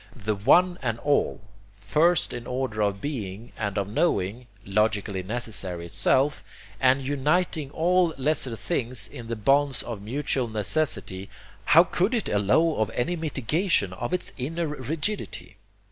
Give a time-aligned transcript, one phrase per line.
[0.15, 1.41] The One and All,
[1.73, 6.43] first in the order of being and of knowing, logically necessary itself,
[6.79, 11.29] and uniting all lesser things in the bonds of mutual necessity,
[11.65, 15.57] how could it allow of any mitigation of its inner rigidity?